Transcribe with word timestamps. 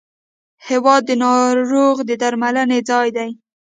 هېواد 0.67 1.01
د 1.07 1.11
ناروغ 1.23 1.95
د 2.09 2.11
درملنې 2.21 2.79
ځای 2.89 3.07
دی. 3.17 3.29